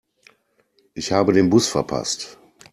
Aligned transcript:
Ich 0.95 1.11
habe 1.11 1.31
den 1.31 1.51
Bus 1.51 1.67
verpasst. 1.67 2.39